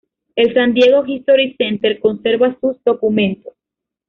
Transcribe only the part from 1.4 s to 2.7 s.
Center conserva